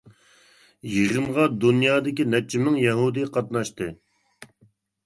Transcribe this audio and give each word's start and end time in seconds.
يىغىنغا 0.93 1.45
دۇنيادىكى 1.65 2.27
نەچچە 2.33 2.65
مىڭ 2.65 2.81
يەھۇدىي 2.87 3.31
قاتناشتى. 3.39 3.95